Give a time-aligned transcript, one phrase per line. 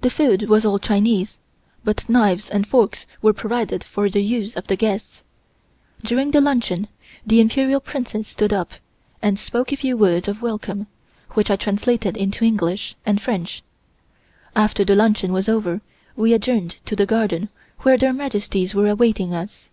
[0.00, 1.38] The food was all Chinese,
[1.84, 5.22] but knives and forks were provided for the use of the guests.
[6.02, 6.88] During the luncheon
[7.24, 8.72] the Imperial Princess stood up
[9.22, 10.88] and spoke a few words of welcome,
[11.34, 13.62] which I translated into English and French.
[14.56, 15.80] After the luncheon was over
[16.16, 17.48] we adjourned to the garden
[17.82, 19.70] where Their Majesties were awaiting us.